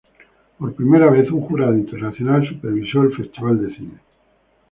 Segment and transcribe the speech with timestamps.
[0.57, 3.99] Por primera vez, un jurado internacional supervisó el festival de cine.